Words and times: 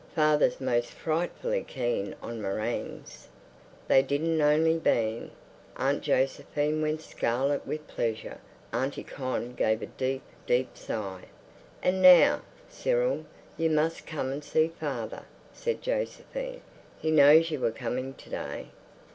Father's 0.15 0.59
most 0.59 0.89
frightfully 0.89 1.63
keen 1.63 2.15
on 2.23 2.41
meringues." 2.41 3.27
They 3.87 4.01
didn't 4.01 4.41
only 4.41 4.79
beam. 4.79 5.29
Aunt 5.77 6.01
Josephine 6.01 6.81
went 6.81 7.03
scarlet 7.03 7.67
with 7.67 7.87
pleasure; 7.87 8.39
Auntie 8.73 9.03
Con 9.03 9.53
gave 9.53 9.83
a 9.83 9.85
deep, 9.85 10.23
deep 10.47 10.75
sigh. 10.75 11.25
"And 11.83 12.01
now, 12.01 12.41
Cyril, 12.67 13.25
you 13.57 13.69
must 13.69 14.07
come 14.07 14.31
and 14.31 14.43
see 14.43 14.69
father," 14.69 15.21
said 15.53 15.83
Josephine. 15.83 16.61
"He 16.97 17.11
knows 17.11 17.51
you 17.51 17.59
were 17.59 17.69
coming 17.71 18.15
to 18.15 18.29
day." 18.31 18.65